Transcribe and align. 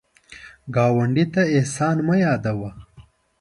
ګاونډي 0.75 1.25
ته 1.33 1.41
احسان 1.57 1.97
مه 2.07 2.15
یادوه 2.23 2.71